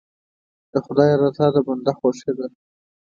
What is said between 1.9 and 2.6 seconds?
خوښي ده.